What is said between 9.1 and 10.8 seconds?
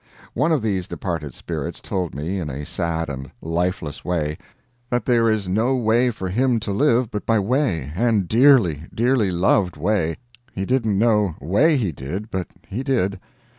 loved whey, he